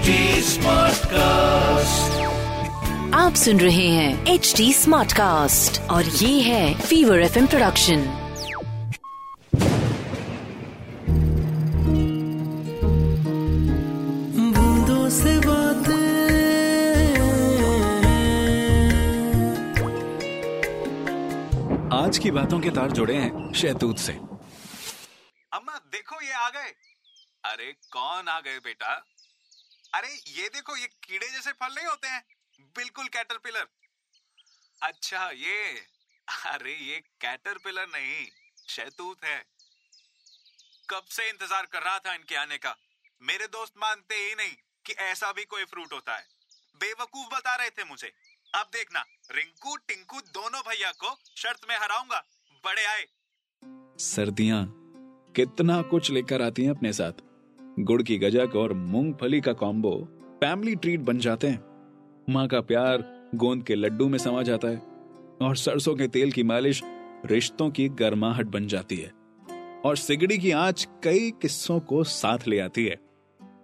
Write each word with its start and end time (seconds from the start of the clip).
HD 0.00 0.12
Smartcast. 0.42 2.12
आप 3.14 3.34
सुन 3.36 3.60
रहे 3.60 3.88
हैं 3.88 4.26
एच 4.26 4.52
डी 4.56 4.72
स्मार्ट 4.72 5.12
कास्ट 5.12 5.80
और 5.90 6.04
ये 6.04 6.40
है 6.40 6.80
फीवर 6.80 7.20
एफ़ 7.20 7.38
प्रोडक्शन 7.46 8.04
बूंदों 14.56 15.08
से 15.10 15.36
बातें 15.38 16.08
आज 21.98 22.18
की 22.18 22.30
बातों 22.30 22.60
के 22.60 22.70
तार 22.70 22.90
जुड़े 22.90 23.16
हैं 23.16 23.52
शहतूत 23.52 23.98
से। 23.98 24.12
अम्मा 24.12 25.78
देखो 25.92 26.20
ये 26.22 26.32
आ 26.32 26.48
गए। 26.48 26.74
अरे 27.44 27.72
कौन 27.92 28.28
आ 28.28 28.40
गए 28.40 28.58
बेटा? 28.64 29.02
अरे, 29.94 30.08
ये 30.28 30.48
देखो, 30.48 30.76
ये 30.76 30.86
कीड़े 30.86 31.28
जैसे 31.28 31.52
फल 31.52 31.74
नहीं 31.74 31.86
होते 31.86 32.08
हैं। 32.08 32.24
बिल्कुल 32.76 33.08
कैटरपिलर 33.08 33.68
अच्छा 34.82 35.30
ये। 35.30 35.86
अरे, 36.28 36.74
ये 36.74 36.98
कैटरपिलर 37.20 37.86
नहीं, 37.86 38.28
शहतूत 38.68 39.24
है। 39.24 39.44
कब 40.90 41.04
से 41.10 41.28
इंतज़ार 41.28 41.66
कर 41.66 41.82
रहा 41.82 41.98
था 41.98 42.14
इनके 42.14 42.36
आने 42.36 42.58
का? 42.58 42.76
मेरे 43.22 43.46
दोस्त 43.46 43.72
मानते 43.78 44.14
ही 44.14 44.34
नहीं 44.34 44.56
कि 44.86 44.92
ऐसा 44.92 45.32
भी 45.32 45.44
कोई 45.44 45.64
फ्रूट 45.64 45.92
होता 45.92 46.16
है। 46.16 46.26
बेवकूफ़ 46.76 47.28
बता 47.28 47.54
रहे 47.56 47.70
थे 47.70 47.84
मुझे। 47.84 48.12
अब 48.54 48.70
देखना, 48.72 49.04
रिंकू, 49.30 49.76
टिंकू 49.76 50.20
दोनों 50.20 50.60
भैया 50.60 50.92
को 50.92 51.18
शर्त 51.36 51.60
में 51.68 51.76
हराऊँगा। 51.76 52.24
बड़े 52.64 52.84
आए। 52.84 53.06
सर्दियाँ 53.98 54.64
कितना 55.36 55.82
कुछ 55.82 56.10
लेकर 56.10 56.42
आती 56.42 56.62
हैं 56.62 56.70
अपने 56.70 56.92
साथ। 56.92 57.12
गुड़ 57.80 58.02
की 58.02 58.16
गजक 58.18 58.56
और 58.56 58.72
मूंगफली 58.72 59.40
का 59.40 59.52
कॉम्बो 59.52 59.90
फैमिली 60.40 60.74
ट्रीट 60.74 61.00
बन 61.00 61.18
जाते 61.18 61.46
हैं। 61.46 61.60
माँ 62.30 62.46
का 62.48 62.60
प्यार 62.60 63.04
गोंद 63.34 63.62
के 63.62 63.74
लड्डू 63.74 64.08
में 64.08 64.18
समा 64.18 64.42
जाता 64.42 64.68
है 64.68 64.76
और 65.42 65.56
सरसों 65.56 65.94
के 65.96 66.08
तेल 66.08 66.32
की 66.32 66.42
मालिश 66.42 66.82
रिश्तों 67.26 67.70
की 67.70 67.88
गर्माहट 67.88 68.46
बन 68.46 68.66
जाती 68.66 68.96
है 68.96 69.12
और 69.84 69.96
सिगड़ी 69.96 70.38
की 70.38 70.50
आँच 70.50 70.88
कई 71.04 71.30
किस्सों 71.30 71.78
को 71.80 72.02
साथ 72.04 72.48
ले 72.48 72.58
आती 72.58 72.84
है। 72.86 72.96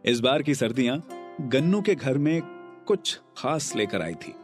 इस 0.07 0.21
बार 0.21 0.43
की 0.43 0.55
सर्दियाँ 0.55 0.99
गन्नू 1.41 1.83
के 1.83 1.95
घर 1.95 2.19
में 2.19 2.41
कुछ 2.87 3.21
खास 3.37 3.77
लेकर 3.77 4.03
आई 4.03 4.15
थी। 4.15 4.35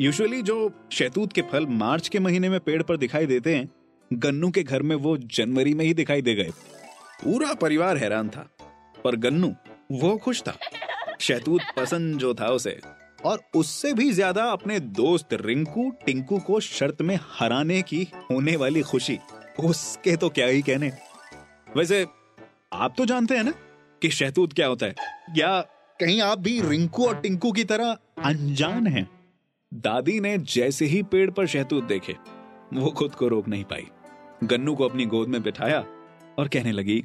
यूजुअली 0.00 0.42
जो 0.42 0.70
शहतूत 0.92 1.32
के 1.32 1.42
फल 1.42 1.66
मार्च 1.66 2.08
के 2.08 2.18
महीने 2.18 2.48
में 2.48 2.60
पेड़ 2.60 2.82
पर 2.82 2.96
दिखाई 2.96 3.26
देते 3.26 3.54
हैं, 3.54 3.68
गन्नू 4.12 4.50
के 4.50 4.62
घर 4.62 4.82
में 4.82 4.96
वो 4.96 5.16
जनवरी 5.16 5.74
में 5.74 5.84
ही 5.84 5.94
दिखाई 5.94 6.22
दे 6.22 6.34
गए। 6.34 6.50
पूरा 7.24 7.54
परिवार 7.54 7.96
हैरान 7.96 8.28
था। 8.28 8.48
पर 9.04 9.16
गन्नू, 9.16 9.54
वो 9.92 10.16
खुश 10.16 10.42
था। 10.42 10.56
शहतूत 11.20 11.62
पसंद 11.76 12.18
जो 12.18 12.34
था 12.34 12.48
उसे। 12.48 12.78
और 13.24 13.40
उससे 13.54 13.92
भी 13.94 14.10
ज़्यादा 14.12 14.44
अपने 14.44 14.78
दोस्त 14.80 15.32
रिंकू, 15.36 15.90
टिंकू 16.06 16.38
को 16.38 16.60
शर्त 16.60 17.02
में 17.02 17.18
हराने 17.30 17.80
की 17.82 18.06
होने 18.30 18.56
वाली 18.56 18.82
खुशी। 18.82 19.18
उसके 19.60 20.16
तो 20.16 20.28
क्या 20.28 20.46
ही 20.46 20.62
कहने। 20.62 20.90
वैसे, 21.76 22.06
आप 22.72 22.94
तो 22.96 23.06
जानते 23.06 23.36
हैं 23.36 23.44
ना 23.44 23.52
कि 24.02 24.10
शहतूत 24.10 24.52
क्या 24.52 24.66
होता 24.66 24.86
है। 24.86 24.94
या 25.36 25.60
कहीं 26.00 26.20
आप 26.20 26.38
भी 26.38 26.60
रिंकू 26.60 27.06
और 27.06 27.20
टिंकू 27.20 27.52
की 27.52 27.64
तरह 27.64 27.96
अनजान 28.24 28.86
हैं। 28.86 29.08
दादी 29.72 30.18
ने 30.20 30.36
जैसे 30.38 30.84
ही 30.84 31.02
पेड़ 31.02 31.30
पर 31.30 31.46
शहतूत 31.46 31.84
देखे, 31.84 32.16
वो 32.74 32.90
खुद 32.90 33.14
को 33.14 33.28
रोक 33.28 33.48
नहीं 33.48 33.64
पाई। 33.64 33.86
गन्नू 34.44 34.74
को 34.74 34.88
अपनी 34.88 35.06
गोद 35.06 35.28
में 35.28 35.42
बिठाया 35.42 35.84
और 36.38 36.48
कहने 36.48 36.72
लगी, 36.72 37.04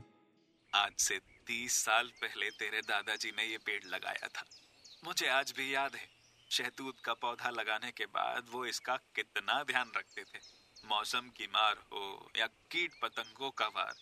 आज 0.74 0.92
से 0.98 1.20
तीस 1.48 1.74
साल 1.76 2.08
पहले 2.22 2.50
तेरे 2.52 2.82
दादाजी 2.84 3.32
ने 3.38 3.46
ये 3.46 3.58
पेड़ 3.66 3.84
लगाया 3.86 4.28
था। 4.30 4.46
मुझे 5.04 5.28
आज 5.30 5.54
भी 5.58 5.74
याद 5.74 5.96
है। 5.96 6.08
शहतूत 6.50 7.00
का 7.00 7.14
पौधा 7.16 7.50
लगाने 7.52 7.92
के 7.92 8.06
बाद 8.12 8.48
वो 8.52 8.66
इसका 8.66 8.96
कितना 9.16 9.62
ध्यान 9.64 9.92
रखते 9.98 10.24
थे। 10.24 10.40
मौसम 10.84 11.30
की 11.38 11.48
मार 11.48 11.78
हो 11.92 12.32
या 12.38 12.48
कीट 12.72 13.00
पतंगों 13.02 13.50
का 13.52 13.68
वार, 13.68 13.94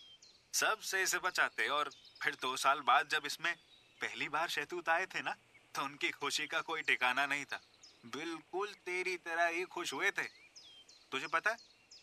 सबसे 0.54 1.02
इसे 1.02 1.18
बचाते 1.18 1.68
और 1.70 1.90
फिर 2.22 2.34
दो 2.42 2.56
साल 2.56 2.80
बाद 2.82 3.08
जब 3.08 3.26
इसमें 3.26 3.54
पहली 4.00 4.28
बार 4.28 4.48
शहतूत 4.50 4.88
आए 4.88 5.06
थे 5.06 5.22
ना 5.22 5.36
तो 5.74 5.82
उनकी 5.82 6.10
खुशी 6.12 6.46
का 6.46 6.60
कोई 6.62 6.82
ठिकाना 6.82 7.26
नहीं 7.26 7.44
था। 7.44 7.60
बिल्कुल 8.06 8.72
तेरी 8.86 9.16
तरह 9.18 9.46
ही 9.46 9.64
खुश 9.66 9.92
हुए 9.92 10.10
थे। 10.10 10.26
तुझे 11.12 11.26
पता 11.26 11.50
है, 11.50 11.56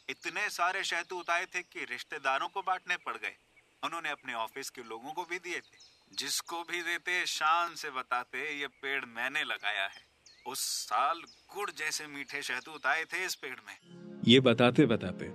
इतने 0.10 0.50
सारे 0.50 0.84
शहतूत 0.84 1.30
आए 1.30 1.46
थे 1.46 1.62
कि 1.64 1.86
रिश्तेदारों 1.86 2.48
को 2.48 2.62
बांटने 2.64 2.98
पड़ 3.00 3.18
गए। 3.18 3.36
उन्होंने 3.84 4.10
अपने 4.10 4.34
ऑफ़िस 4.34 4.70
के 4.70 4.82
लोगों 4.82 5.12
को 5.12 5.24
भी 5.24 5.38
दिए 5.38 5.60
थे, 5.60 5.78
जिसको 6.18 6.56
भी 6.62 6.82
देते, 6.82 7.26
शान 7.26 7.76
से 7.76 7.90
बताते, 7.90 8.38
ये 8.60 8.68
पेड़ 8.68 9.06
मैंने 9.06 9.44
लगाया 9.44 9.84
है। 9.84 10.10
उस 10.48 10.60
साल 10.60 11.22
गुड़ 11.56 11.70
जैसे 11.70 12.08
मीठे 12.08 12.42
शहतूत 12.42 12.86
आए 12.86 13.04
थे 13.04 13.26
इस 13.26 13.36
पेड़ 13.36 13.56
में। 13.68 14.22
ये 14.28 14.40
बताते 14.40 14.86
बताते, 14.86 15.30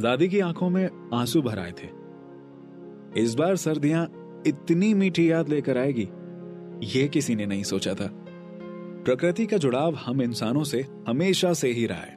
दादी 0.00 0.28
की 0.28 0.40
आँखों 0.40 0.68
में 0.70 1.10
आँसू 1.14 1.42
भर 1.42 1.58
आए 1.58 1.72
थे। 1.72 1.88
इस 3.22 3.34
बार 3.34 3.56
सर्दियाँ 3.56 4.04
इतनी 4.46 4.92
मीठी 4.94 5.30
याद 5.30 5.48
लेकर 5.48 5.78
आएगी, 5.78 6.08
ये 6.86 7.08
किसी 7.08 7.34
ने 7.34 7.46
नहीं 7.46 7.62
सोचा 7.62 7.94
था। 7.94 8.08
प्रकृति 9.04 9.46
का 9.46 9.56
जुड़ाव 9.56 9.94
हम 9.94 10.22
इंसानों 10.22 10.64
से 10.64 10.80
हमेशा 11.08 11.52
से 11.52 11.70
ही 11.72 11.86
रहा 11.86 12.00
है, 12.00 12.16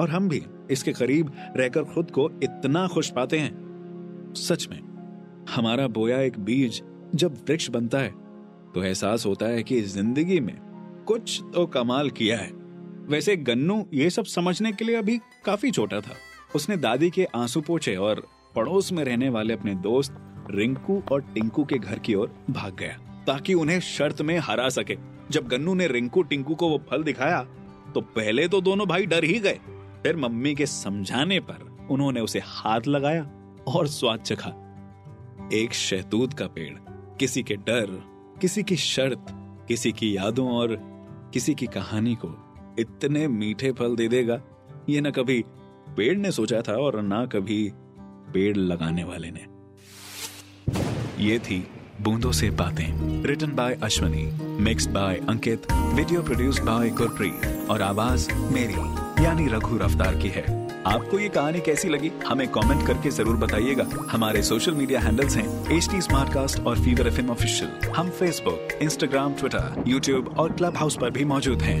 और 0.00 0.10
हम 0.10 0.28
भी 0.28 0.42
इसके 0.70 0.92
करीब 0.92 1.32
रहकर 1.56 1.84
खुद 1.84 2.10
को 2.10 2.28
इतना 2.42 2.86
खुश 2.88 3.10
पाते 3.10 3.38
हैं। 3.38 4.32
सच 4.36 4.66
में 4.68 4.91
हमारा 5.50 5.86
बोया 5.88 6.20
एक 6.20 6.38
बीज 6.40 6.82
जब 7.14 7.34
वृक्ष 7.48 7.68
बनता 7.70 7.98
है 7.98 8.10
तो 8.74 8.82
एहसास 8.84 9.26
होता 9.26 9.46
है 9.46 9.62
कि 9.62 9.80
ज़िंदगी 9.82 10.40
में 10.40 10.54
कुछ 11.06 11.40
तो 11.54 11.66
कमाल 11.66 12.10
किया 12.10 12.38
है। 12.38 12.50
वैसे 13.08 13.36
गन्नू 13.38 13.84
ये 13.94 14.08
सब 14.10 14.24
समझने 14.24 14.72
के 14.72 14.84
लिए 14.84 14.96
अभी 14.96 15.18
काफ़ी 15.44 15.70
छोटा 15.70 16.00
था। 16.00 16.14
उसने 16.54 16.76
दादी 16.76 17.10
के 17.10 17.26
आँसू 17.34 17.60
पोछे 17.60 17.94
और 17.96 18.26
पड़ोस 18.54 18.92
में 18.92 19.02
रहने 19.04 19.28
वाले 19.28 19.54
अपने 19.54 19.74
दोस्त 19.82 20.16
रिंकू 20.50 21.02
और 21.12 21.20
टिंकू 21.34 21.64
के 21.64 21.78
घर 21.78 21.98
की 21.98 22.14
ओर 22.14 22.34
भाग 22.50 22.76
गया, 22.76 22.96
ताकि 23.26 23.54
उन्हें 23.54 23.78
शर्त 23.80 24.22
में 24.22 24.38
हरा 24.38 24.68
सके। 24.68 24.96
जब 25.30 25.48
गन्नू 25.48 25.74
ने 25.74 25.86
रिंकू, 25.88 26.22
टिंकू 26.22 26.54
को 26.54 26.68
वो 26.68 26.80
फल 26.90 27.02
दिखाया 27.02 27.42
तो 27.94 28.00
पहले 28.00 28.48
तो 28.48 28.60
दोनों 28.60 28.86
भाई 28.86 29.06
डर 29.06 29.24
ही 29.24 29.38
गए। 29.40 29.58
फिर 30.02 30.16
मम्मी 30.16 30.54
के 30.54 30.66
समझाने 30.66 31.40
पर 31.40 31.86
उन्होंने 31.90 32.20
उसे 32.20 32.40
हाथ 32.44 32.86
लगाया 32.88 33.30
और 33.68 33.86
स्वाद 33.88 34.20
चखा। 34.20 34.54
एक 35.52 35.72
शहतूत 35.74 36.34
का 36.34 36.46
पेड़। 36.46 36.74
किसी 37.16 37.42
के 37.42 37.56
डर, 37.56 38.02
किसी 38.40 38.62
की 38.62 38.76
शर्त, 38.76 39.26
किसी 39.68 39.92
की 39.92 40.16
यादों 40.16 40.50
और 40.50 40.76
किसी 41.34 41.54
की 41.54 41.66
कहानी 41.66 42.14
को 42.14 42.28
इतने 42.78 43.28
मीठे 43.28 43.72
फल 43.72 43.96
दे 43.96 44.08
देगा। 44.08 44.40
ये 44.88 45.00
ना 45.00 45.10
कभी 45.10 45.44
पेड़ 45.96 46.18
ने 46.18 46.30
सोचा 46.30 46.60
था 46.60 46.72
और 46.72 47.02
ना 47.02 47.26
कभी 47.26 47.72
पेड़ 48.34 48.56
लगाने 48.56 49.04
वाले 49.04 49.30
ने। 49.30 49.46
ये 51.24 51.38
थी 51.38 51.68
बूंदों 52.00 52.32
से 52.32 52.50
बातें 52.50 53.22
written 53.24 53.52
by 53.52 53.74
Ashwani 53.82 54.24
mix 54.62 54.86
by 54.86 55.16
Ankit 55.28 55.72
video 55.72 56.22
produce 56.22 56.60
by 56.60 56.90
Gurpreet, 56.90 57.66
और 57.70 57.82
आवाज़ 57.82 58.34
मेरी, 58.34 59.24
यानी 59.24 59.46
रघु 59.46 59.76
रफ्तार 59.76 60.14
की 60.14 60.28
है। 60.28 60.61
आपको 60.86 61.18
ये 61.18 61.28
कहानी 61.28 61.60
कैसी 61.60 61.88
लगी, 61.88 62.10
हमें 62.26 62.46
कमेंट 62.48 62.86
करके 62.86 63.10
ज़रूर 63.10 63.36
बताइएगा। 63.36 63.86
हमारे 64.10 64.42
सोशल 64.42 64.74
मीडिया 64.74 65.00
हैंडल्स 65.00 65.36
हैं 65.36 65.76
एच 65.76 65.88
टी 65.90 65.98
और 66.62 66.78
फीवर 66.78 67.06
एफ़ 67.06 67.20
ऑफिशियल 67.30 67.92
हम 67.96 68.10
फेसबुक 68.10 68.78
इंस्टाग्राम 68.82 69.34
ट्विटर 69.34 69.84
यूट्यूब 69.86 70.34
और 70.38 70.52
क्लब 70.52 70.76
हाउस 70.76 70.96
पर 71.00 71.10
भी 71.10 71.24
मौजूद 71.24 71.62
हैं। 71.62 71.80